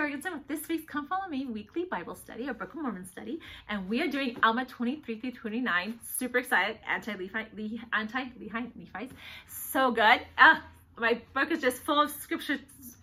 [0.00, 3.38] Jorgensen with this week's Come Follow Me weekly Bible study, or Book of Mormon study,
[3.68, 6.00] and we are doing Alma 23 through 29.
[6.16, 9.10] Super excited, anti-Lehi, anti-Lehites.
[9.46, 10.22] So good.
[10.38, 10.64] Ah,
[11.00, 12.58] my book is just full of scripture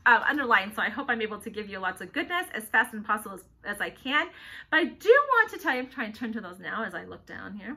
[0.07, 2.93] uh, underlined, so I hope I'm able to give you lots of goodness as fast
[2.93, 4.27] and possible as, as I can.
[4.71, 6.95] But I do want to tell you, I'm trying to turn to those now as
[6.95, 7.75] I look down here.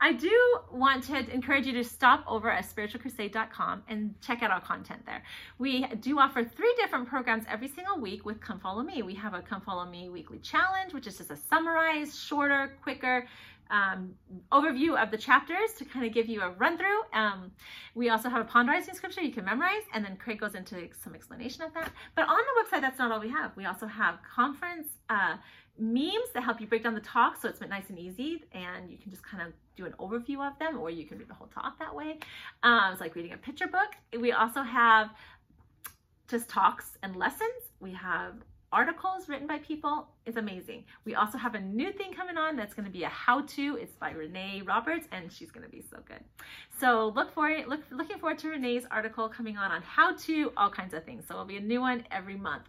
[0.00, 4.60] I do want to encourage you to stop over at spiritualcrusade.com and check out our
[4.60, 5.22] content there.
[5.58, 9.02] We do offer three different programs every single week with Come Follow Me.
[9.02, 13.28] We have a Come Follow Me weekly challenge, which is just a summarized, shorter, quicker,
[13.70, 14.14] um,
[14.52, 17.00] overview of the chapters to kind of give you a run through.
[17.12, 17.52] Um,
[17.94, 21.14] we also have a ponderizing scripture you can memorize, and then Craig goes into some
[21.14, 21.92] explanation of that.
[22.14, 23.56] But on the website, that's not all we have.
[23.56, 25.36] We also have conference uh,
[25.78, 28.98] memes that help you break down the talk so it's nice and easy, and you
[28.98, 31.48] can just kind of do an overview of them, or you can read the whole
[31.48, 32.18] talk that way.
[32.62, 33.94] Um, it's like reading a picture book.
[34.18, 35.10] We also have
[36.28, 37.70] just talks and lessons.
[37.80, 38.34] We have
[38.72, 40.84] articles written by people is amazing.
[41.04, 43.78] We also have a new thing coming on that's going to be a how-to.
[43.80, 46.20] It's by Renee Roberts, and she's going to be so good.
[46.78, 47.68] So look for it.
[47.68, 51.24] Look, looking forward to Renee's article coming on on how to, all kinds of things.
[51.26, 52.64] So it'll be a new one every month.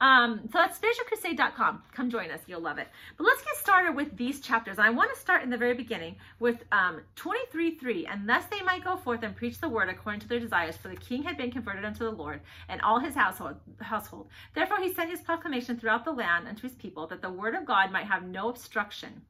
[0.00, 1.82] Um, so that's spiritualcrusade.com.
[1.92, 2.40] Come join us.
[2.46, 2.88] You'll love it.
[3.16, 4.78] But let's get started with these chapters.
[4.78, 8.04] I want to start in the very beginning with um, 23.3.
[8.08, 10.88] And thus they might go forth and preach the word according to their desires, for
[10.88, 13.56] the king had been converted unto the Lord and all his household.
[13.80, 14.28] household.
[14.54, 17.54] Therefore he sent his proclamation throughout the land unto his people people, that the word
[17.54, 19.22] of God might have no obstruction,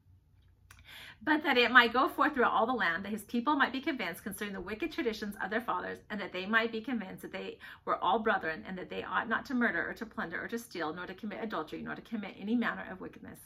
[1.23, 3.81] but that it might go forth throughout all the land, that his people might be
[3.81, 7.33] convinced concerning the wicked traditions of their fathers, and that they might be convinced that
[7.33, 10.49] they were all brethren, and that they ought not to murder, or to plunder, or
[10.49, 13.39] to steal, nor to commit adultery, nor to commit any manner of wickedness.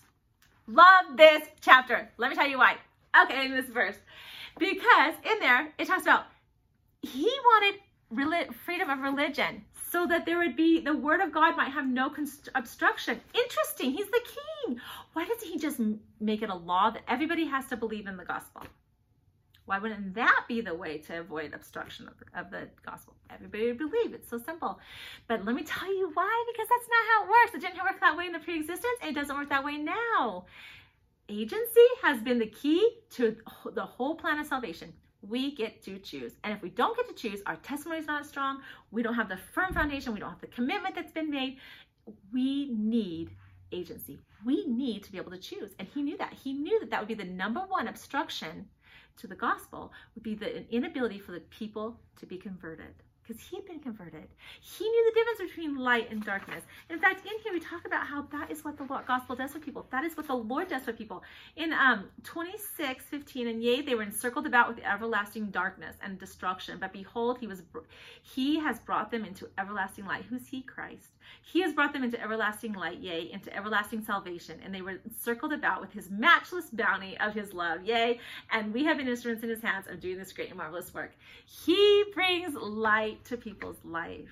[0.69, 2.09] Love this chapter.
[2.19, 2.77] Let me tell you why.
[3.25, 3.97] Okay, in this verse.
[4.59, 6.27] Because in there, it talks about
[7.01, 11.71] he wanted freedom of religion so that there would be the word of God might
[11.71, 12.11] have no
[12.55, 13.21] obstruction.
[13.35, 13.93] Interesting.
[13.93, 14.81] He's the king.
[15.13, 15.79] Why doesn't he just
[16.19, 18.63] make it a law that everybody has to believe in the gospel?
[19.67, 23.15] Why wouldn't that be the way to avoid obstruction of the, of the gospel?
[23.31, 24.15] Everybody would believe.
[24.15, 24.81] It's so simple.
[25.29, 27.55] But let me tell you why, because that's not how it works.
[27.55, 30.47] It didn't work that way in the pre-existence, it doesn't work that way now.
[31.29, 33.37] Agency has been the key to
[33.73, 34.93] the whole plan of salvation
[35.29, 36.35] we get to choose.
[36.45, 38.61] And if we don't get to choose, our testimony is not strong,
[38.91, 41.59] we don't have the firm foundation, we don't have the commitment that's been made,
[42.33, 43.31] we need
[43.73, 44.19] agency.
[44.45, 45.71] We need to be able to choose.
[45.79, 46.33] And he knew that.
[46.33, 48.67] He knew that that would be the number one obstruction
[49.19, 52.95] to the gospel would be the inability for the people to be converted
[53.33, 54.29] because he had been converted.
[54.61, 56.65] He knew the difference between light and darkness.
[56.91, 59.59] In fact, in here we talk about how that is what the gospel does for
[59.59, 59.87] people.
[59.91, 61.23] That is what the Lord does for people.
[61.57, 66.79] In um, 26, 15, and yea, they were encircled about with everlasting darkness and destruction.
[66.79, 67.63] But behold, he was
[68.23, 70.25] he has brought them into everlasting light.
[70.29, 70.63] Who's he?
[70.63, 71.13] Christ.
[71.43, 74.61] He has brought them into everlasting light, yea, into everlasting salvation.
[74.65, 78.19] And they were circled about with his matchless bounty of his love, yea.
[78.51, 81.13] And we have been instruments in his hands of doing this great and marvelous work.
[81.47, 84.31] He brings light to people's life.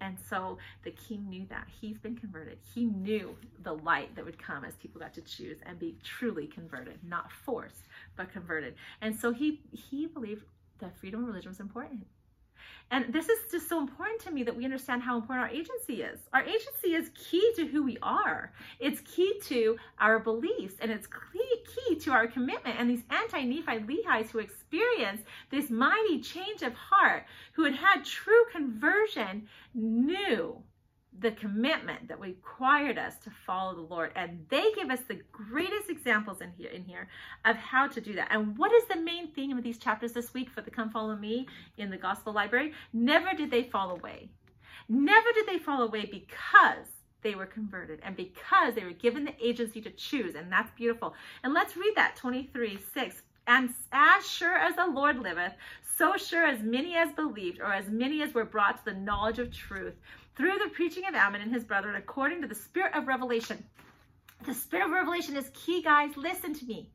[0.00, 1.66] And so the king knew that.
[1.80, 2.58] He's been converted.
[2.74, 6.46] He knew the light that would come as people got to choose and be truly
[6.46, 8.74] converted, not forced, but converted.
[9.02, 10.44] And so he he believed
[10.78, 12.06] that freedom of religion was important.
[12.92, 16.02] And this is just so important to me that we understand how important our agency
[16.02, 16.18] is.
[16.32, 18.52] Our agency is key to who we are.
[18.80, 22.80] It's key to our beliefs and it's key to our commitment.
[22.80, 28.44] And these anti-Nephi Lehites who experienced this mighty change of heart, who had had true
[28.52, 30.60] conversion, knew
[31.20, 34.12] the commitment that required us to follow the Lord.
[34.16, 37.08] And they give us the greatest examples in here, in here
[37.44, 38.28] of how to do that.
[38.30, 41.16] And what is the main theme of these chapters this week for the Come Follow
[41.16, 42.72] Me in the Gospel Library?
[42.92, 44.30] Never did they fall away.
[44.88, 46.86] Never did they fall away because
[47.22, 50.34] they were converted and because they were given the agency to choose.
[50.34, 51.14] And that's beautiful.
[51.44, 53.22] And let's read that 23 6.
[53.46, 55.52] And as sure as the Lord liveth,
[55.96, 59.38] so sure as many as believed, or as many as were brought to the knowledge
[59.38, 59.94] of truth,
[60.36, 63.64] through the preaching of Ammon and his brethren, according to the spirit of revelation.
[64.46, 66.16] The spirit of revelation is key, guys.
[66.16, 66.90] Listen to me.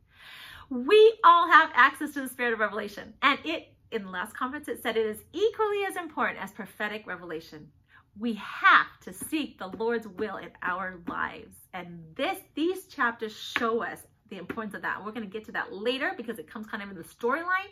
[0.70, 3.14] We all have access to the spirit of revelation.
[3.22, 7.06] And it, in the last conference, it said it is equally as important as prophetic
[7.06, 7.70] revelation.
[8.18, 11.56] We have to seek the Lord's will in our lives.
[11.74, 14.00] And this, these chapters show us
[14.30, 15.04] the importance of that.
[15.04, 17.70] We're going to get to that later because it comes kind of in the storyline,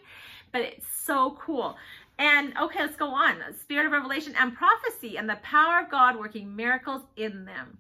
[0.52, 1.76] but it's so cool.
[2.20, 3.38] And okay, let's go on.
[3.62, 7.78] Spirit of revelation and prophecy and the power of God working miracles in them.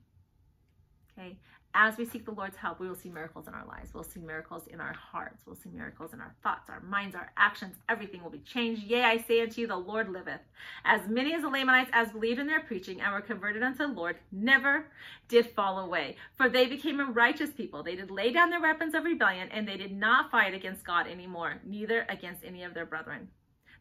[1.17, 1.37] Okay.
[1.75, 3.93] as we seek the Lord's help, we will see miracles in our lives.
[3.93, 5.43] We'll see miracles in our hearts.
[5.45, 7.75] We'll see miracles in our thoughts, our minds, our actions.
[7.89, 8.83] Everything will be changed.
[8.83, 10.41] Yea, I say unto you, the Lord liveth.
[10.85, 13.87] As many as the Lamanites as believed in their preaching and were converted unto the
[13.87, 14.87] Lord never
[15.27, 16.15] did fall away.
[16.35, 17.83] For they became a righteous people.
[17.83, 21.07] They did lay down their weapons of rebellion, and they did not fight against God
[21.07, 23.29] anymore, neither against any of their brethren.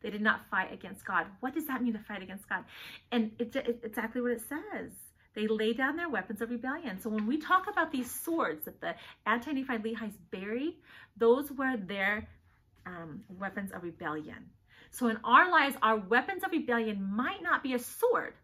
[0.02, 1.26] They did not fight against God.
[1.40, 2.64] What does that mean to fight against God?
[3.10, 4.92] And it's exactly what it says
[5.34, 7.00] they lay down their weapons of rebellion.
[7.00, 8.94] So when we talk about these swords that the
[9.26, 10.74] anti-Nephite Lehi's buried,
[11.16, 12.28] those were their
[12.86, 14.50] um, weapons of rebellion.
[14.90, 18.34] So in our lives, our weapons of rebellion might not be a sword.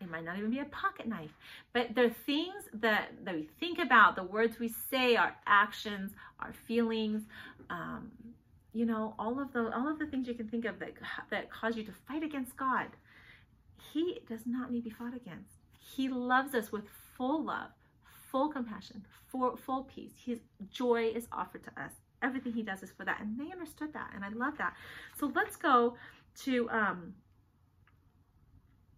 [0.00, 1.32] It might not even be a pocket knife,
[1.72, 6.52] but they're things that, that we think about, the words we say, our actions, our
[6.68, 7.22] feelings,
[7.70, 8.12] um,
[8.76, 10.92] you know, all of the all of the things you can think of that
[11.30, 12.88] that cause you to fight against God.
[13.92, 15.54] He does not need to be fought against.
[15.78, 16.84] He loves us with
[17.16, 17.70] full love,
[18.30, 20.12] full compassion, full, full peace.
[20.22, 20.40] His
[20.70, 21.92] joy is offered to us.
[22.22, 23.18] Everything he does is for that.
[23.20, 24.10] And they understood that.
[24.14, 24.74] And I love that.
[25.18, 25.96] So let's go
[26.42, 27.14] to um,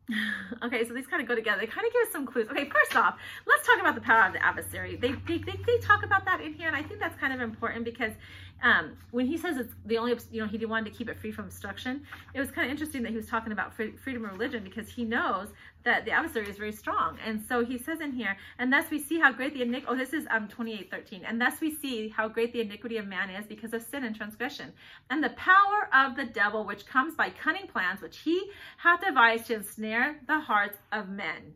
[0.63, 1.61] okay, so these kind of go together.
[1.61, 2.49] They kind of give us some clues.
[2.49, 4.97] Okay, first off, let's talk about the power of the adversary.
[4.97, 7.41] They, they, they, they, talk about that in here, and I think that's kind of
[7.41, 8.13] important because
[8.63, 11.31] um, when he says it's the only, you know, he wanted to keep it free
[11.31, 12.03] from obstruction,
[12.35, 15.05] it was kind of interesting that he was talking about freedom of religion because he
[15.05, 15.49] knows
[15.89, 17.19] that the adversary is very strong.
[17.25, 19.97] And so he says in here, and thus we see how great the iniquity, oh,
[19.97, 21.25] this is um, 28, 13.
[21.25, 24.15] And thus we see how great the iniquity of man is because of sin and
[24.15, 24.73] transgression.
[25.09, 29.47] And the power of the devil, which comes by cunning plans, which he hath devised
[29.47, 31.55] to ensnare the hearts of men.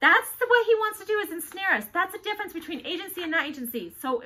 [0.00, 1.84] That's the way he wants to do is ensnare us.
[1.92, 3.94] That's the difference between agency and not agency.
[4.00, 4.22] So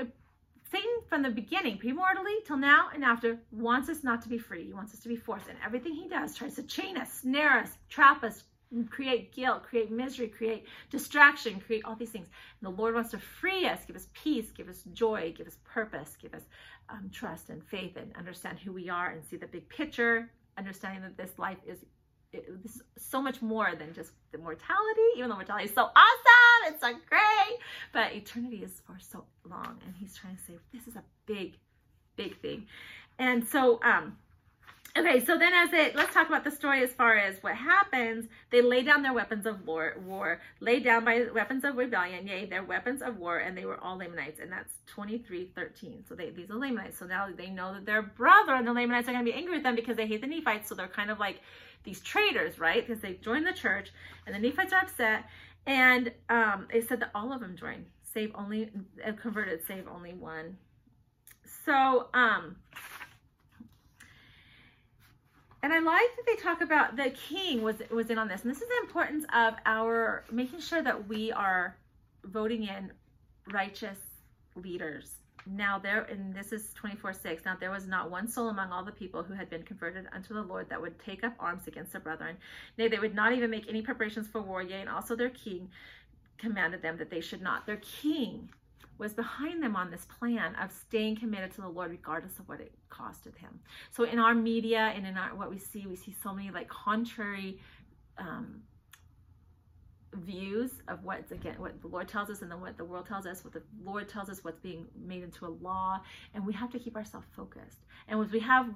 [0.74, 4.64] Satan, from the beginning, premortally till now and after, wants us not to be free.
[4.64, 5.46] He wants us to be forced.
[5.46, 8.42] And everything he does tries to chain us, snare us, trap us,
[8.90, 12.26] create guilt, create misery, create distraction, create all these things.
[12.60, 15.58] And the Lord wants to free us, give us peace, give us joy, give us
[15.62, 16.42] purpose, give us
[16.88, 20.28] um, trust and faith, and understand who we are and see the big picture,
[20.58, 21.84] understanding that this life is
[22.34, 25.82] it, this is so much more than just the mortality, even though mortality is so
[25.82, 27.58] awesome, it's so great,
[27.92, 29.78] but eternity is for so long.
[29.86, 31.56] And he's trying to say, this is a big,
[32.16, 32.66] big thing.
[33.19, 34.19] And so, um,
[34.96, 38.29] Okay, so then as it, let's talk about the story as far as what happens.
[38.50, 42.46] They lay down their weapons of war, war laid down by weapons of rebellion, yea,
[42.46, 46.05] their weapons of war, and they were all Lamanites, and that's 23, 13.
[46.08, 46.96] So they, these are Lamanites.
[46.96, 49.55] So now they know that their brother and the Lamanites are going to be angry
[49.55, 50.69] with them because they hate the Nephites.
[50.69, 51.41] So they're kind of like
[51.82, 52.87] these traitors, right?
[52.87, 53.91] Because they joined the church,
[54.26, 55.25] and the Nephites are upset.
[55.67, 58.70] And um, it said that all of them joined, save only,
[59.05, 60.56] uh, converted, save only one.
[61.64, 62.56] So, um,
[65.64, 68.50] and I like that they talk about the king was was in on this, and
[68.50, 71.75] this is the importance of our making sure that we are
[72.25, 72.93] voting in
[73.50, 73.96] righteous
[74.56, 75.20] leaders.
[75.46, 77.46] Now there, and this is 24 6.
[77.46, 80.34] Now there was not one soul among all the people who had been converted unto
[80.34, 82.37] the Lord that would take up arms against their brethren.
[82.76, 84.62] Nay, they would not even make any preparations for war.
[84.62, 85.70] Yea, and also their king
[86.37, 87.64] commanded them that they should not.
[87.64, 88.50] Their king
[88.99, 92.61] was behind them on this plan of staying committed to the Lord regardless of what
[92.61, 93.61] it costed him.
[93.91, 96.69] So in our media and in our what we see, we see so many like
[96.69, 97.61] contrary
[98.19, 98.62] um,
[100.14, 103.26] views of what's again what the Lord tells us and then what the world tells
[103.26, 106.00] us, what the Lord tells us, what's being made into a law,
[106.34, 107.79] and we have to keep ourselves focused.
[108.08, 108.69] And as we have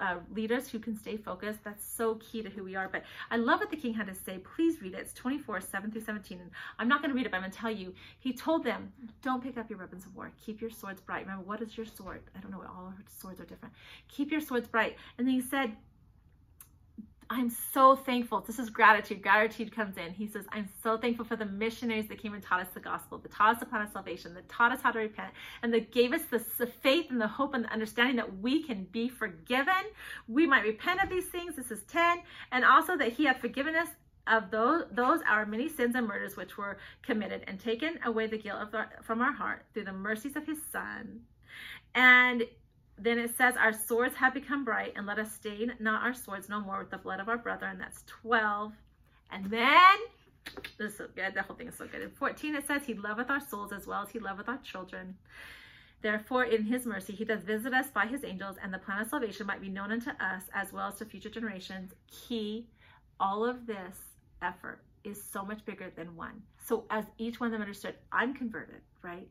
[0.00, 2.88] uh, leaders who can stay focused, that's so key to who we are.
[2.88, 4.38] But I love what the King had to say.
[4.38, 5.00] Please read it.
[5.00, 6.40] It's 24, 7 through 17.
[6.40, 7.92] And I'm not going to read it, but I'm going to tell you.
[8.20, 8.92] He told them,
[9.22, 10.30] don't pick up your weapons of war.
[10.44, 11.22] Keep your swords bright.
[11.22, 12.22] Remember, what is your sword?
[12.36, 12.58] I don't know.
[12.58, 13.74] All our swords are different.
[14.08, 14.96] Keep your swords bright.
[15.18, 15.76] And then he said,
[17.32, 18.40] I'm so thankful.
[18.42, 19.22] This is gratitude.
[19.22, 20.12] Gratitude comes in.
[20.12, 23.16] He says, I'm so thankful for the missionaries that came and taught us the gospel,
[23.18, 25.30] that taught us the plan of salvation, that taught us how to repent,
[25.62, 28.62] and that gave us the, the faith and the hope and the understanding that we
[28.62, 29.72] can be forgiven.
[30.28, 31.56] We might repent of these things.
[31.56, 32.18] This is 10.
[32.52, 33.88] And also that he hath forgiven us
[34.26, 38.36] of those, those our many sins and murders which were committed and taken away the
[38.36, 41.20] guilt the, from our heart through the mercies of his son.
[41.94, 42.44] And
[43.04, 46.48] then it says, Our swords have become bright, and let us stain not our swords
[46.48, 47.78] no more with the blood of our brethren.
[47.78, 48.72] That's 12.
[49.30, 49.96] And then,
[50.78, 51.34] this is so good.
[51.34, 52.02] The whole thing is so good.
[52.02, 55.16] In 14, it says, He loveth our souls as well as He loveth our children.
[56.02, 59.08] Therefore, in His mercy, He doth visit us by His angels, and the plan of
[59.08, 61.92] salvation might be known unto us as well as to future generations.
[62.08, 62.66] Key,
[63.18, 63.96] all of this
[64.42, 66.42] effort is so much bigger than one.
[66.64, 69.28] So, as each one of them understood, I'm converted, right?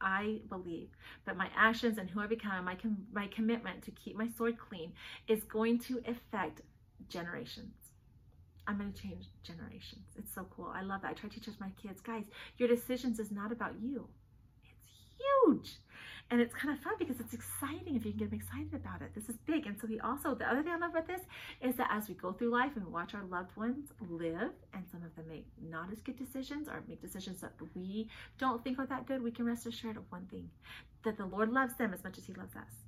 [0.00, 0.88] I believe,
[1.24, 4.56] but my actions and who I become, my com- my commitment to keep my sword
[4.58, 4.92] clean
[5.26, 6.62] is going to affect
[7.08, 7.74] generations.
[8.66, 10.04] I'm going to change generations.
[10.16, 10.70] It's so cool.
[10.74, 11.10] I love that.
[11.10, 12.24] I try to teach my kids, guys,
[12.58, 14.06] your decisions is not about you.
[14.62, 15.78] It's huge.
[16.30, 19.00] And it's kind of fun because it's exciting if you can get them excited about
[19.00, 19.14] it.
[19.14, 19.66] This is big.
[19.66, 21.22] And so he also, the other thing I love about this
[21.62, 25.02] is that as we go through life and watch our loved ones live, and some
[25.02, 28.08] of them make not as good decisions or make decisions that we
[28.38, 30.50] don't think are that good, we can rest assured of one thing
[31.02, 32.84] that the Lord loves them as much as he loves us.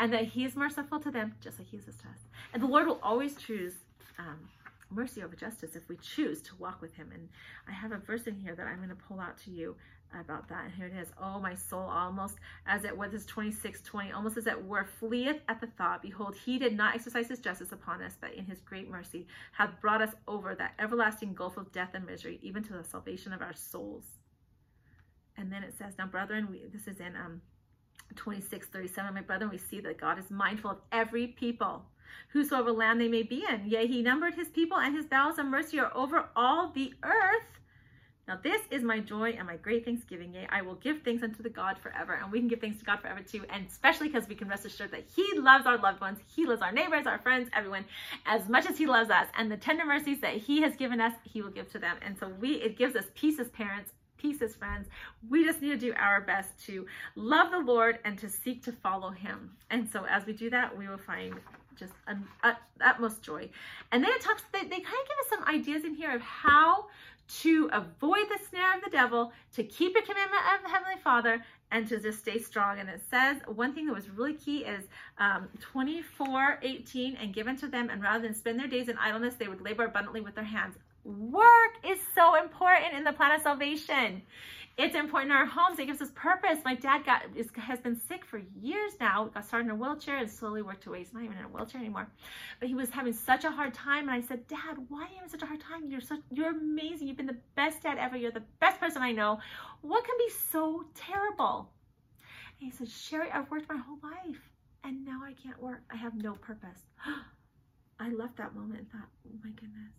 [0.00, 2.26] And that he is merciful to them just like he is to us.
[2.52, 3.74] And the Lord will always choose
[4.18, 4.48] um,
[4.90, 7.10] mercy over justice if we choose to walk with him.
[7.14, 7.28] And
[7.68, 9.76] I have a verse in here that I'm going to pull out to you
[10.12, 10.64] about that.
[10.64, 11.08] And here it is.
[11.20, 12.36] Oh, my soul, almost
[12.66, 16.02] as it was this 26, 20, almost as it were, fleeth at the thought.
[16.02, 19.80] Behold, he did not exercise his justice upon us, but in his great mercy hath
[19.80, 23.42] brought us over that everlasting gulf of death and misery, even to the salvation of
[23.42, 24.04] our souls.
[25.36, 27.42] And then it says, Now, brethren, we, this is in um,
[28.14, 31.84] 26, 37, my brethren, we see that God is mindful of every people
[32.28, 33.66] whosoever land they may be in.
[33.66, 37.60] Yea, he numbered his people, and his bowels of mercy are over all the earth.
[38.28, 40.34] Now this is my joy and my great thanksgiving.
[40.34, 42.14] Yea, I will give thanks unto the God forever.
[42.14, 43.44] And we can give thanks to God forever too.
[43.50, 46.18] And especially because we can rest assured that he loves our loved ones.
[46.34, 47.84] He loves our neighbors, our friends, everyone
[48.26, 49.28] as much as he loves us.
[49.38, 51.96] And the tender mercies that he has given us, he will give to them.
[52.02, 54.88] And so we, it gives us peace as parents, peace as friends.
[55.28, 58.72] We just need to do our best to love the Lord and to seek to
[58.72, 59.52] follow him.
[59.70, 61.34] And so as we do that, we will find
[61.76, 62.24] just an
[62.80, 63.48] utmost joy.
[63.92, 66.20] And then it talks, they, they kind of give us some ideas in here of
[66.20, 66.86] how
[67.28, 71.42] to avoid the snare of the devil, to keep a commandment of the Heavenly Father,
[71.72, 72.78] and to just stay strong.
[72.78, 74.84] And it says one thing that was really key is
[75.18, 79.34] um, 24 18 and given to them, and rather than spend their days in idleness,
[79.34, 80.76] they would labor abundantly with their hands.
[81.04, 84.22] Work is so important in the plan of salvation.
[84.78, 85.78] It's important in our homes.
[85.78, 86.58] It gives us purpose.
[86.62, 89.30] My dad got is, has been sick for years now.
[89.32, 90.98] Got started in a wheelchair and slowly worked away.
[90.98, 92.08] He's not even in a wheelchair anymore.
[92.60, 94.10] But he was having such a hard time.
[94.10, 95.90] And I said, Dad, why are you having such a hard time?
[95.90, 97.08] You're such you're amazing.
[97.08, 98.18] You've been the best dad ever.
[98.18, 99.40] You're the best person I know.
[99.80, 101.70] What can be so terrible?
[102.60, 104.50] And he said, Sherry, I've worked my whole life.
[104.84, 105.84] And now I can't work.
[105.90, 106.82] I have no purpose.
[107.98, 109.94] I left that moment and thought, oh my goodness,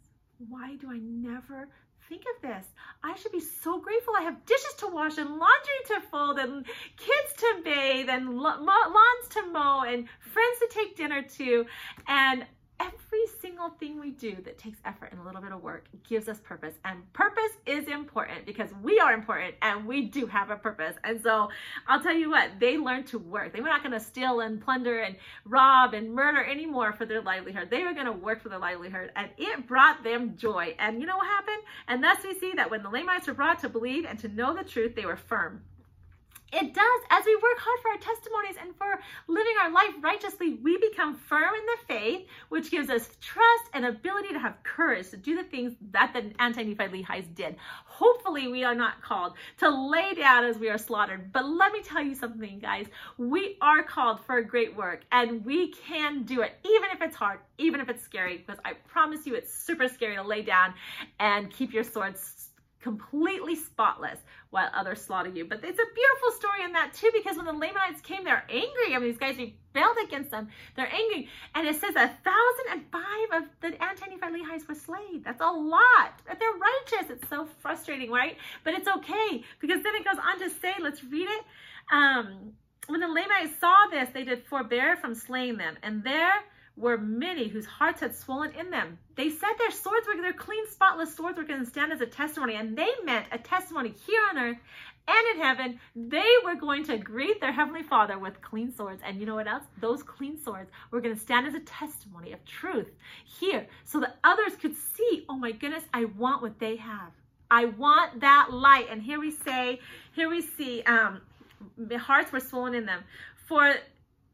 [0.50, 1.67] why do I never
[2.10, 2.65] think of this.
[3.03, 4.13] I should be so grateful.
[4.17, 6.65] I have dishes to wash and laundry to fold and
[6.96, 11.65] kids to bathe and lawns to mow and friends to take dinner to.
[12.08, 12.46] And
[13.48, 16.38] single thing we do that takes effort and a little bit of work gives us
[16.42, 16.74] purpose.
[16.84, 20.96] And purpose is important because we are important and we do have a purpose.
[21.06, 21.48] And so
[21.88, 23.54] I'll tell you what, they learned to work.
[23.54, 27.22] They were not going to steal and plunder and rob and murder anymore for their
[27.22, 27.70] livelihood.
[27.70, 30.75] They were going to work for their livelihood and it brought them joy.
[30.77, 31.63] And you know what happened?
[31.88, 34.54] And thus we see that when the Lamanites were brought to believe and to know
[34.54, 35.62] the truth, they were firm.
[36.54, 37.01] It does.
[37.10, 41.16] As we work hard for our testimonies and for living our life righteously, we become
[41.16, 45.36] firm in the faith, which gives us trust and ability to have courage to do
[45.36, 47.58] the things that the anti-Nephi Lehi's did.
[47.86, 51.34] Hopefully, we are not called to lay down as we are slaughtered.
[51.34, 52.88] But let me tell you something, guys.
[53.18, 57.16] We are called for a great work, and we can do it, even if it's
[57.16, 60.74] hard, even if it's scary, because I promise you it's super scary to lay down
[61.20, 62.47] and keep your swords
[62.81, 64.19] completely spotless
[64.50, 65.46] while others slaughter you.
[65.46, 68.93] But it's a beautiful story in that too, because when the Lamanites came, they're angry.
[68.93, 70.48] I mean, these guys rebelled against them.
[70.75, 71.27] They're angry.
[71.55, 75.22] And it says a thousand and five of the Antoni Lehis were slain.
[75.24, 76.22] That's a lot.
[76.27, 77.10] They're righteous.
[77.10, 78.38] It's so frustrating, right?
[78.63, 81.43] But it's okay, because then it goes on to say, let's read it.
[81.91, 82.53] Um,
[82.88, 85.77] when the Lamanites saw this, they did forbear from slaying them.
[85.84, 86.43] And there
[86.77, 89.00] were many whose hearts had swollen in them.
[89.15, 92.05] They said their swords were, their clean, spotless swords were going to stand as a
[92.05, 94.57] testimony, and they meant a testimony here on earth
[95.07, 95.79] and in heaven.
[95.96, 99.01] They were going to greet their Heavenly Father with clean swords.
[99.05, 99.63] And you know what else?
[99.79, 102.89] Those clean swords were going to stand as a testimony of truth
[103.25, 107.12] here so that others could see, oh my goodness, I want what they have.
[107.50, 108.88] I want that light.
[108.91, 109.79] And here we say,
[110.12, 111.22] here we see, um,
[111.77, 113.03] the hearts were swollen in them.
[113.48, 113.75] For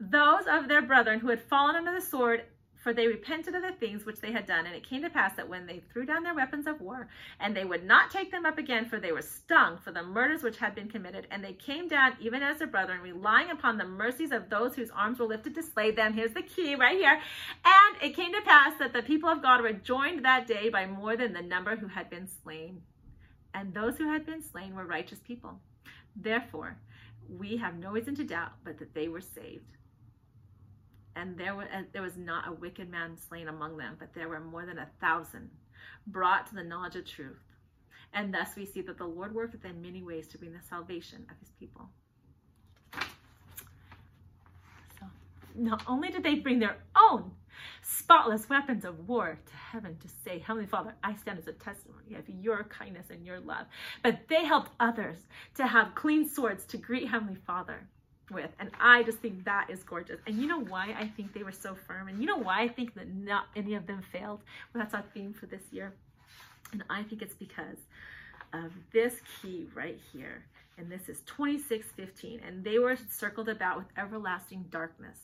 [0.10, 2.44] those of their brethren who had fallen under the sword,
[2.84, 4.66] for they repented of the things which they had done.
[4.66, 7.08] And it came to pass that when they threw down their weapons of war,
[7.40, 10.44] and they would not take them up again, for they were stung for the murders
[10.44, 13.86] which had been committed, and they came down even as their brethren, relying upon the
[13.86, 16.14] mercies of those whose arms were lifted to slay them.
[16.14, 17.20] Here's the key right here.
[17.64, 20.86] And it came to pass that the people of God were joined that day by
[20.86, 22.82] more than the number who had been slain.
[23.54, 25.60] And those who had been slain were righteous people.
[26.16, 26.78] Therefore,
[27.30, 29.73] we have no reason to doubt but that they were saved
[31.16, 34.40] and there was, there was not a wicked man slain among them, but there were
[34.40, 35.50] more than a thousand
[36.08, 37.42] brought to the knowledge of truth.
[38.14, 41.26] And thus we see that the Lord worketh in many ways to bring the salvation
[41.30, 41.90] of his people.
[45.00, 45.06] So
[45.56, 47.32] not only did they bring their own
[47.82, 52.16] spotless weapons of war to heaven to say, Heavenly Father, I stand as a testimony
[52.16, 53.66] of your kindness and your love.
[54.04, 55.18] But they helped others
[55.56, 57.88] to have clean swords to greet Heavenly Father
[58.32, 58.50] with.
[58.60, 60.20] And I just think that is gorgeous.
[60.28, 62.08] And you know why I think they were so firm?
[62.08, 64.42] And you know why I think that not any of them failed?
[64.74, 65.94] Well, that's our theme for this year.
[66.72, 67.78] And I think it's because
[68.54, 70.44] of this key right here.
[70.78, 72.42] And this is 2615.
[72.46, 75.18] And they were circled about with everlasting darkness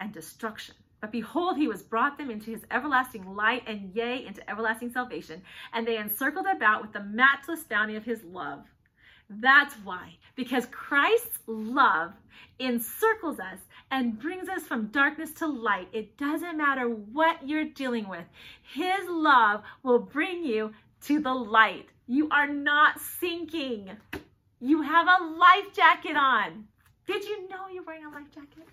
[0.00, 0.74] and destruction.
[1.00, 5.40] But behold, he was brought them into his everlasting light, and yea, into everlasting salvation.
[5.72, 8.66] And they encircled about with the matchless bounty of his love.
[9.30, 12.12] That's why, because Christ's love
[12.58, 13.60] encircles us
[13.92, 15.88] and brings us from darkness to light.
[15.92, 18.24] It doesn't matter what you're dealing with,
[18.74, 20.72] His love will bring you
[21.02, 21.86] to the light.
[22.08, 23.90] You are not sinking.
[24.60, 26.64] You have a life jacket on.
[27.06, 28.66] Did you know you're wearing a life jacket?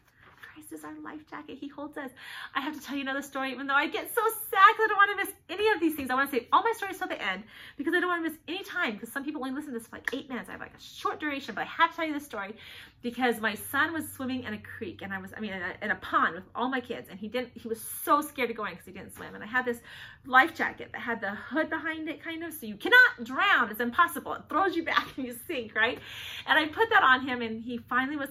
[0.57, 1.57] Christ is our life jacket.
[1.59, 2.09] He holds us.
[2.55, 4.87] I have to tell you another story, even though I get so sad because I
[4.87, 6.09] don't want to miss any of these things.
[6.09, 7.43] I want to say all my stories till the end
[7.77, 9.87] because I don't want to miss any time because some people only listen to this
[9.87, 10.49] for like eight minutes.
[10.49, 12.55] I have like a short duration, but I have to tell you this story
[13.03, 15.73] because my son was swimming in a creek and I was, I mean, in a,
[15.83, 18.57] in a pond with all my kids and he didn't, he was so scared of
[18.57, 19.35] going because he didn't swim.
[19.35, 19.79] And I had this
[20.25, 23.69] life jacket that had the hood behind it kind of, so you cannot drown.
[23.69, 24.33] It's impossible.
[24.33, 25.99] It throws you back and you sink, right?
[26.47, 28.29] And I put that on him and he finally was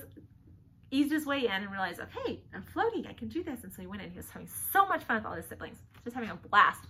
[0.91, 3.65] eased his way in and realized, okay, I'm floating, I can do this.
[3.65, 5.79] And so he went in, he was having so much fun with all his siblings,
[6.05, 6.81] just having a blast.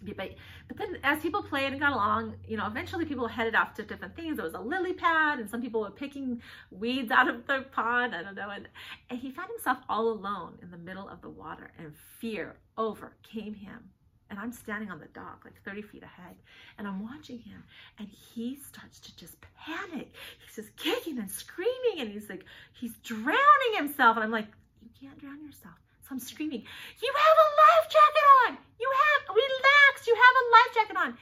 [0.00, 0.34] But,
[0.68, 3.82] but then as people played and got along, you know, eventually people headed off to
[3.82, 4.36] different things.
[4.36, 8.14] There was a lily pad and some people were picking weeds out of the pond,
[8.14, 8.50] I don't know.
[8.50, 8.68] And,
[9.10, 13.54] and he found himself all alone in the middle of the water and fear overcame
[13.54, 13.90] him
[14.30, 16.36] and I'm standing on the dock, like 30 feet ahead,
[16.76, 17.62] and I'm watching him,
[17.98, 20.12] and he starts to just panic.
[20.44, 24.16] He's just kicking and screaming, and he's like, he's drowning himself.
[24.16, 24.48] And I'm like,
[24.82, 25.74] you can't drown yourself.
[26.02, 26.62] So I'm screaming,
[27.02, 28.58] you have a life jacket on.
[28.80, 31.18] You have, relax, you have a life jacket on.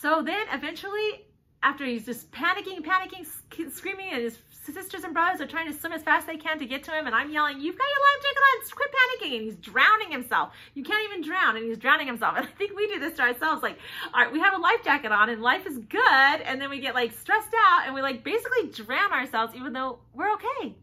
[0.00, 1.24] So then eventually,
[1.62, 3.26] after he's just panicking, panicking,
[3.72, 4.38] screaming, and his
[4.72, 6.90] sisters and brothers are trying to swim as fast as they can to get to
[6.90, 9.36] him, and I'm yelling, You've got your life jacket on, quit panicking.
[9.36, 10.52] And he's drowning himself.
[10.74, 12.34] You can't even drown, and he's drowning himself.
[12.38, 13.78] And I think we do this to ourselves like,
[14.14, 16.80] All right, we have a life jacket on, and life is good, and then we
[16.80, 20.74] get like stressed out, and we like basically drown ourselves, even though we're okay.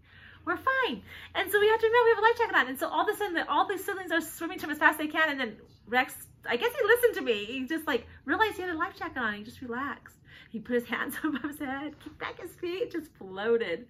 [0.46, 1.02] We're fine.
[1.34, 2.68] And so we have to remember we have a life jacket on.
[2.68, 5.00] And so all of a sudden, all these siblings are swimming to him as fast
[5.00, 5.56] as they can, and then
[5.88, 6.14] Rex,
[6.48, 7.46] I guess he listened to me.
[7.46, 10.16] He just like realized he had a life jacket on, he just relaxed.
[10.56, 13.88] He put his hands above his head, kicked back his feet, just floated.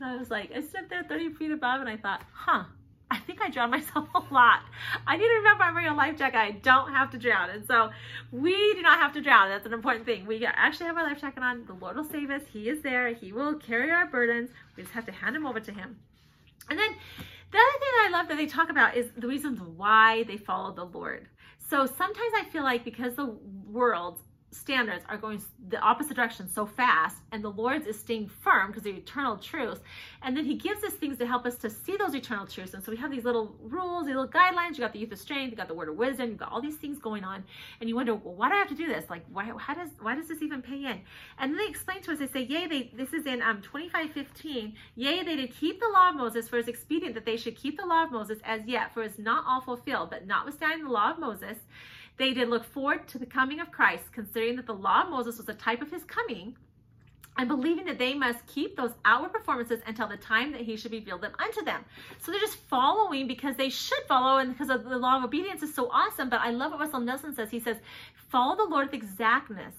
[0.00, 2.64] And I was like, I stood there 30 feet above and I thought, huh,
[3.12, 4.62] I think I drowned myself a lot.
[5.06, 6.36] I need to remember I'm wearing a life jacket.
[6.36, 7.50] I don't have to drown.
[7.50, 7.90] And so
[8.32, 9.50] we do not have to drown.
[9.50, 10.26] That's an important thing.
[10.26, 11.64] We actually have our life jacket on.
[11.66, 12.42] The Lord will save us.
[12.52, 13.14] He is there.
[13.14, 14.50] He will carry our burdens.
[14.76, 15.96] We just have to hand them over to him.
[16.68, 16.90] And then
[17.52, 20.38] the other thing that I love that they talk about is the reasons why they
[20.38, 21.28] follow the Lord.
[21.68, 23.26] So sometimes I feel like because the
[23.70, 24.18] world
[24.52, 28.82] standards are going the opposite direction so fast and the lord's is staying firm because
[28.82, 29.80] the eternal truths.
[30.22, 32.74] And then he gives us things to help us to see those eternal truths.
[32.74, 34.72] And so we have these little rules these little guidelines.
[34.72, 36.60] You got the youth of strength you got the word of wisdom you got all
[36.60, 37.44] these things going on.
[37.80, 39.08] And you wonder well why do i have to do this?
[39.08, 41.00] Like why how does why does this even pay in?
[41.38, 44.10] And then they explain to us they say yea they this is in um 25
[44.10, 47.56] 15 yea they did keep the law of moses for it's expedient that they should
[47.56, 50.10] keep the law of moses as yet for it's not all fulfilled.
[50.10, 51.58] But notwithstanding the law of moses
[52.20, 55.38] they did look forward to the coming of Christ, considering that the law of Moses
[55.38, 56.54] was a type of his coming,
[57.38, 60.92] and believing that they must keep those outward performances until the time that he should
[60.92, 61.82] reveal them unto them.
[62.18, 65.62] So they're just following because they should follow, and because of the law of obedience
[65.62, 66.28] is so awesome.
[66.28, 67.50] But I love what Russell Nelson says.
[67.50, 67.78] He says,
[68.28, 69.74] follow the Lord with exactness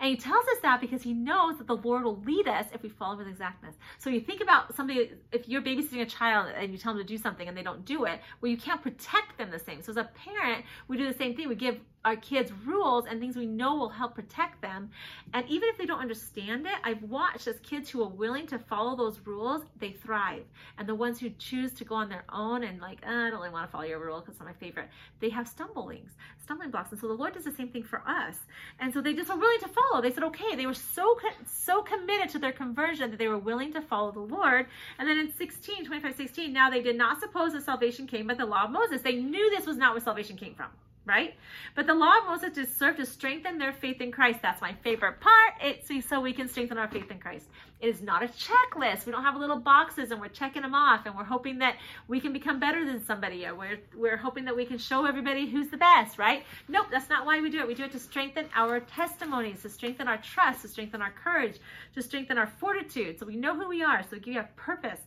[0.00, 2.82] and he tells us that because he knows that the Lord will lead us if
[2.82, 3.74] we follow with exactness.
[3.98, 7.08] So you think about somebody, if you're babysitting a child and you tell them to
[7.08, 9.82] do something and they don't do it, well, you can't protect them the same.
[9.82, 11.48] So as a parent, we do the same thing.
[11.48, 14.90] We give our kids rules and things we know will help protect them.
[15.34, 18.58] And even if they don't understand it, I've watched as kids who are willing to
[18.58, 20.44] follow those rules, they thrive.
[20.78, 23.40] And the ones who choose to go on their own and like, oh, I don't
[23.40, 24.88] really want to follow your rule because it's not my favorite,
[25.20, 26.92] they have stumblings, stumbling blocks.
[26.92, 28.36] And so the Lord does the same thing for us.
[28.78, 30.00] And so they just were willing to follow.
[30.00, 33.72] They said, okay, they were so, so committed to their conversion that they were willing
[33.74, 34.66] to follow the Lord.
[34.98, 38.34] And then in 16, 25, 16, now they did not suppose that salvation came by
[38.34, 39.02] the law of Moses.
[39.02, 40.68] They knew this was not where salvation came from
[41.08, 41.34] right?
[41.74, 44.40] But the law of Moses just served to strengthen their faith in Christ.
[44.42, 45.54] That's my favorite part.
[45.60, 47.46] It's so we can strengthen our faith in Christ.
[47.80, 49.06] It is not a checklist.
[49.06, 51.76] We don't have little boxes and we're checking them off and we're hoping that
[52.08, 55.48] we can become better than somebody or we're, we're hoping that we can show everybody
[55.48, 56.44] who's the best, right?
[56.68, 57.68] Nope, that's not why we do it.
[57.68, 61.58] We do it to strengthen our testimonies, to strengthen our trust, to strengthen our courage,
[61.94, 63.18] to strengthen our fortitude.
[63.18, 64.02] So we know who we are.
[64.02, 65.00] So we give purpose.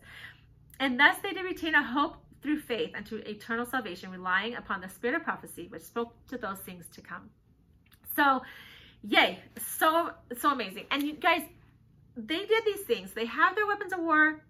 [0.79, 4.89] And thus they did retain a hope through faith unto eternal salvation, relying upon the
[4.89, 7.29] spirit of prophecy, which spoke to those things to come.
[8.15, 8.41] So,
[9.03, 9.39] yay,
[9.77, 10.85] so, so amazing.
[10.91, 11.43] And you guys,
[12.17, 13.11] they did these things.
[13.13, 14.43] They have their weapons of war,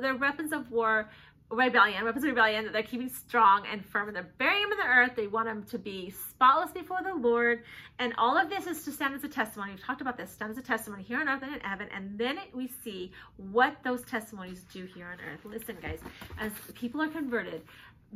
[0.00, 1.10] their weapons of war
[1.50, 4.78] rebellion, weapons of rebellion that they're keeping strong and firm and they're burying them in
[4.78, 5.12] the earth.
[5.14, 7.62] They want them to be spotless before the Lord.
[7.98, 9.72] And all of this is to stand as a testimony.
[9.72, 11.88] We've talked about this, stand as a testimony here on earth and in heaven.
[11.94, 15.44] And then we see what those testimonies do here on earth.
[15.44, 16.00] Listen, guys,
[16.38, 17.62] as people are converted,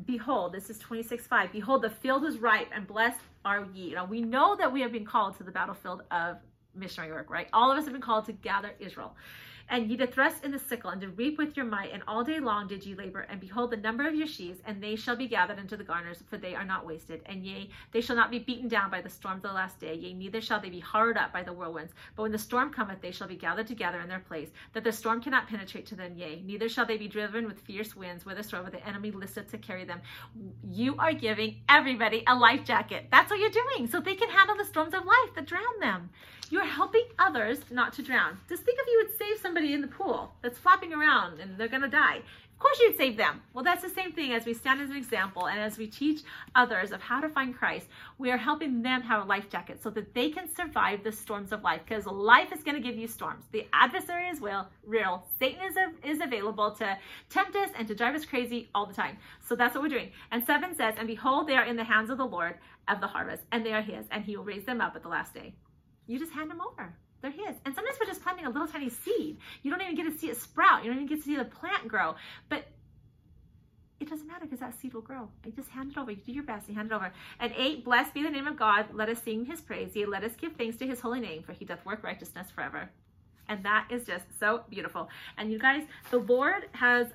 [0.06, 1.52] behold, this is 26 5.
[1.52, 3.94] Behold, the field is ripe and blessed are ye.
[3.94, 6.38] Now we know that we have been called to the battlefield of
[6.74, 7.48] missionary work, right?
[7.52, 9.14] All of us have been called to gather Israel.
[9.70, 12.24] And ye did thrust in the sickle, and did reap with your might, and all
[12.24, 13.20] day long did ye labor.
[13.30, 16.24] And behold, the number of your sheaves, and they shall be gathered into the garners,
[16.28, 17.22] for they are not wasted.
[17.26, 19.94] And yea, they shall not be beaten down by the storm of the last day.
[19.94, 21.92] Yea, neither shall they be harrowed up by the whirlwinds.
[22.16, 24.90] But when the storm cometh, they shall be gathered together in their place, that the
[24.90, 26.16] storm cannot penetrate to them.
[26.16, 29.84] Yea, neither shall they be driven with fierce winds, whithersoever the enemy listeth to carry
[29.84, 30.00] them.
[30.68, 33.06] You are giving everybody a life jacket.
[33.12, 36.10] That's what you're doing, so they can handle the storms of life that drown them.
[36.52, 38.36] You're helping others not to drown.
[38.48, 41.68] Just think if you would save somebody in the pool that's flopping around and they're
[41.68, 42.16] going to die.
[42.16, 43.40] Of course you'd save them.
[43.54, 46.22] Well, that's the same thing as we stand as an example and as we teach
[46.56, 47.86] others of how to find Christ,
[48.18, 51.52] we are helping them have a life jacket so that they can survive the storms
[51.52, 53.44] of life because life is going to give you storms.
[53.52, 54.66] The adversary is real.
[54.84, 55.24] real.
[55.38, 58.94] Satan is, a, is available to tempt us and to drive us crazy all the
[58.94, 59.18] time.
[59.46, 60.10] So that's what we're doing.
[60.32, 62.56] And 7 says, And behold, they are in the hands of the Lord
[62.88, 65.08] of the harvest, and they are his, and he will raise them up at the
[65.08, 65.54] last day
[66.10, 66.92] you just hand them over.
[67.22, 67.56] They're his.
[67.64, 69.38] And sometimes we're just planting a little tiny seed.
[69.62, 70.82] You don't even get to see it sprout.
[70.82, 72.14] You don't even get to see the plant grow.
[72.48, 72.64] But
[74.00, 75.28] it doesn't matter because that seed will grow.
[75.44, 76.10] You just hand it over.
[76.10, 76.68] You do your best.
[76.68, 77.12] You hand it over.
[77.38, 78.86] And eight, blessed be the name of God.
[78.94, 79.94] Let us sing his praise.
[79.94, 82.88] Yea, let us give thanks to his holy name, for he doth work righteousness forever.
[83.48, 85.08] And that is just so beautiful.
[85.36, 87.08] And you guys, the Lord has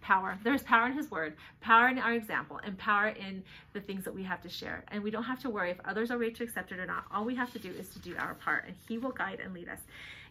[0.00, 0.38] power.
[0.42, 4.14] There's power in his word, power in our example, and power in the things that
[4.14, 4.84] we have to share.
[4.88, 7.04] And we don't have to worry if others are ready to accept it or not.
[7.12, 9.54] All we have to do is to do our part, and he will guide and
[9.54, 9.80] lead us.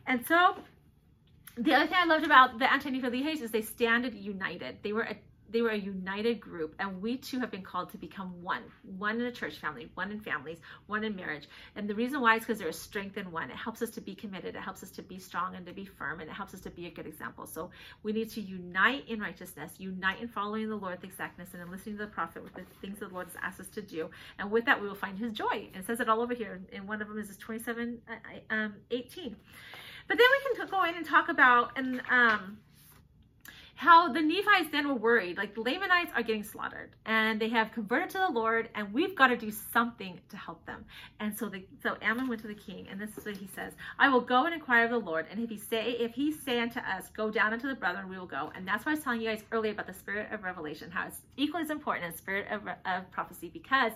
[0.07, 0.55] And so
[1.57, 4.77] the other thing I loved about the Anti-Nephi Lehi's is they stand united.
[4.81, 5.17] They were a
[5.51, 8.63] they were a united group and we too have been called to become one
[8.97, 11.47] one in a church family one in families one in marriage.
[11.75, 13.49] And the reason why is because there is strength in one.
[13.49, 14.55] It helps us to be committed.
[14.55, 16.69] It helps us to be strong and to be firm and it helps us to
[16.69, 17.45] be a good example.
[17.45, 17.69] So
[18.03, 21.71] we need to unite in righteousness unite in following the lord with exactness and in
[21.71, 24.09] listening to the prophet with the things the lord has asked us to do.
[24.37, 25.69] And with that we will find his joy.
[25.73, 28.75] And it says it all over here and one of them is 27 uh, um,
[28.91, 29.35] 18
[30.07, 32.57] but then we can go in and talk about and um
[33.79, 37.71] how the Nephites then were worried, like the Lamanites are getting slaughtered and they have
[37.71, 40.83] converted to the Lord and we've got to do something to help them.
[41.21, 43.71] And so the so Ammon went to the king and this is what he says,
[43.97, 46.59] I will go and inquire of the Lord and if he say if he say
[46.59, 48.51] unto us, go down unto the brethren, we will go.
[48.53, 51.07] And that's why I was telling you guys earlier about the spirit of revelation, how
[51.07, 53.93] it's equally as important as spirit of, of prophecy because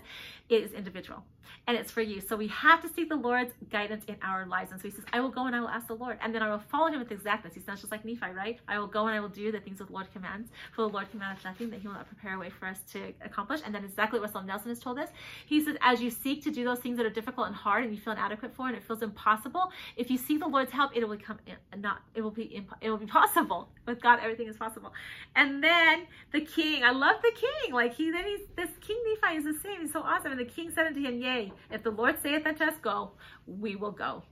[0.47, 1.25] it is individual
[1.67, 2.19] and it's for you.
[2.21, 4.71] So we have to seek the Lord's guidance in our lives.
[4.71, 6.41] And so he says, I will go and I will ask the Lord and then
[6.41, 7.53] I will follow him with exactness.
[7.53, 8.59] He's not just like Nephi, right?
[8.67, 10.51] I will go and I will do the things things the Lord commands.
[10.73, 13.13] For the Lord commandeth nothing that he will not prepare a way for us to
[13.23, 13.61] accomplish.
[13.65, 15.09] And then exactly what Russell Nelson has told us.
[15.45, 17.93] He says, as you seek to do those things that are difficult and hard and
[17.93, 21.07] you feel inadequate for and it feels impossible, if you seek the Lord's help, it
[21.07, 23.69] will become uh, not, it will be, imp- it will be possible.
[23.85, 24.93] With God, everything is possible.
[25.35, 27.73] And then the king, I love the king.
[27.73, 29.81] Like he, then he's, this King Nephi is the same.
[29.81, 30.31] He's so awesome.
[30.31, 33.11] And the king said unto him, yea, if the Lord saith unto us go,
[33.45, 34.23] we will go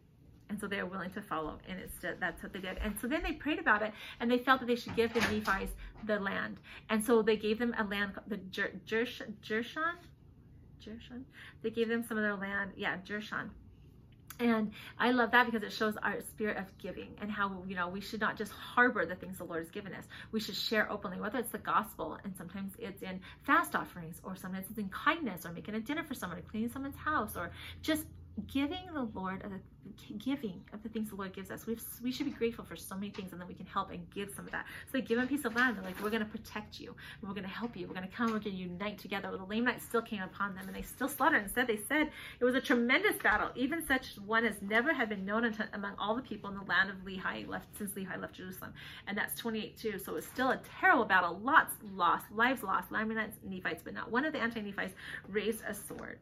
[0.51, 1.57] and so they were willing to follow.
[1.69, 2.77] And it's that's what they did.
[2.83, 5.21] And so then they prayed about it and they felt that they should give the
[5.21, 5.71] nephites
[6.05, 6.57] the land.
[6.89, 9.33] And so they gave them a land the Jer- Jershon?
[9.41, 11.23] Jershon?
[11.61, 12.71] They gave them some of their land.
[12.75, 13.49] Yeah Jershon.
[14.39, 17.87] And I love that because it shows our spirit of giving and how, you know,
[17.87, 20.05] we should not just harbor the things the Lord has given us.
[20.31, 24.35] We should share openly, whether it's the gospel and sometimes it's in fast offerings or
[24.35, 27.51] sometimes it's in kindness or making a dinner for someone or cleaning someone's house or
[27.83, 28.05] just
[28.51, 29.49] giving the Lord, uh,
[30.17, 31.65] giving of the things the Lord gives us.
[31.65, 34.09] we we should be grateful for so many things and then we can help and
[34.11, 34.65] give some of that.
[34.85, 35.77] So they give him a piece of land.
[35.77, 36.95] They're like, we're going to protect you.
[37.21, 37.87] We're going to help you.
[37.87, 38.27] We're going to come.
[38.27, 39.29] We're going to unite together.
[39.29, 41.43] Well, the Lamanites still came upon them and they still slaughtered.
[41.43, 43.49] Instead, they said it was a tremendous battle.
[43.55, 46.89] Even such one as never had been known among all the people in the land
[46.89, 48.73] of Lehi left since Lehi left Jerusalem.
[49.07, 49.99] And that's 28 too.
[49.99, 51.39] So it's still a terrible battle.
[51.43, 54.93] Lots lost, lives lost, Lamanites, Nephites, but not one of the anti-Nephites
[55.27, 56.19] raised a sword.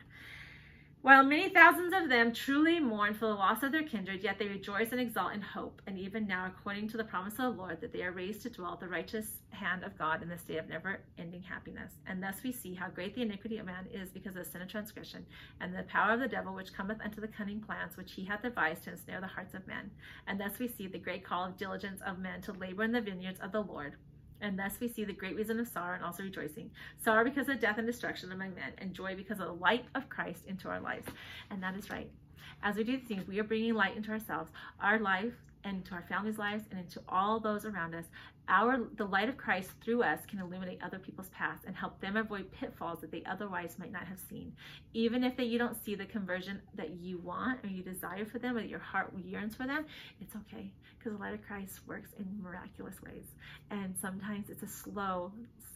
[1.02, 4.50] While many thousands of them truly mourn for the loss of their kindred, yet they
[4.50, 7.80] rejoice and exult in hope, and even now, according to the promise of the Lord,
[7.80, 10.58] that they are raised to dwell at the righteous hand of God in the state
[10.58, 11.94] of never ending happiness.
[12.06, 14.60] And thus we see how great the iniquity of man is because of the sin
[14.60, 15.26] and transgression,
[15.62, 18.42] and the power of the devil which cometh unto the cunning plans which he hath
[18.42, 19.92] devised to ensnare the hearts of men.
[20.28, 23.00] And thus we see the great call of diligence of men to labor in the
[23.00, 23.96] vineyards of the Lord
[24.42, 26.72] And thus we see the great reason of sorrow and also rejoicing.
[26.98, 30.10] Sorrow because of death and destruction among men, and joy because of the light of
[30.10, 31.08] Christ into our lives.
[31.50, 32.10] And that is right.
[32.64, 35.04] As we do these things, we are bringing light into ourselves, our and
[35.64, 38.06] into our families' lives, and into all those around us.
[38.48, 42.18] Our the light of Christ through us can illuminate other people's paths and help them
[42.18, 44.54] avoid pitfalls that they otherwise might not have seen.
[44.94, 48.40] Even if they, you don't see the conversion that you want or you desire for
[48.40, 49.86] them or your heart yearns for them,
[50.20, 53.26] it's okay because the light of Christ works in miraculous ways.
[53.70, 55.32] And sometimes it's a slow,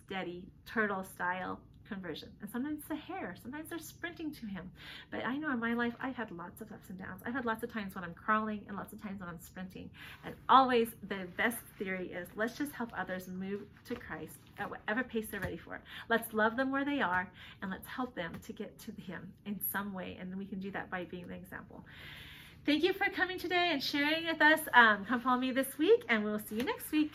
[0.06, 2.30] steady, turtle style conversion.
[2.42, 3.36] And sometimes it's a hare.
[3.42, 4.70] Sometimes they're sprinting to him.
[5.12, 7.22] But I know in my life, I've had lots of ups and downs.
[7.26, 9.90] I've had lots of times when I'm crawling and lots of times when I'm sprinting.
[10.26, 15.04] And always the best theory is let's just help others move to Christ at whatever
[15.04, 15.80] pace they're ready for.
[16.10, 17.30] Let's love them where they are
[17.62, 20.18] and let's help them to get to him in some way.
[20.20, 21.84] And we can do that by being the example.
[22.66, 24.62] Thank you for coming today and sharing with us.
[24.74, 27.12] Um, come follow me this week and we'll see you next week.